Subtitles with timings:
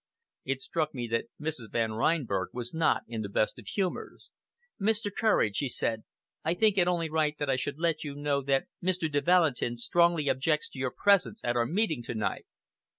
[0.45, 1.69] It struck me that Mrs.
[1.71, 4.31] Van Reinberg was not in the best of humors.
[4.81, 5.11] "Mr.
[5.15, 6.05] Courage," she said,
[6.43, 9.11] "I think it only right that I should let you know that Mr.
[9.11, 12.47] de Valentin strongly objects to your presence at our meeting to night."